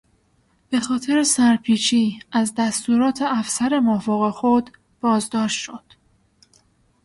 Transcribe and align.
به 0.69 0.79
خاطر 0.79 1.23
سرپیچی 1.23 2.19
از 2.31 2.53
دستورات 2.57 3.21
افسر 3.21 3.79
مافوق 3.79 4.29
خود 4.33 4.69
بازداشت 5.01 5.59
شد. 5.59 5.83